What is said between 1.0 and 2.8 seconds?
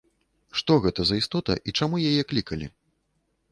за істота і чаму яе клікалі?